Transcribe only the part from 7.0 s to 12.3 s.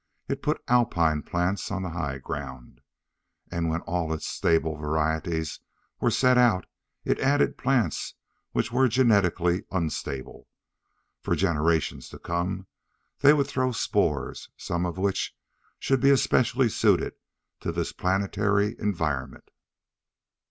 it added plants which were genetically unstable. For generations to